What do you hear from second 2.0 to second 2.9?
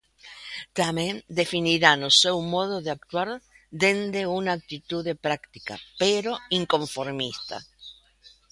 o seu modo de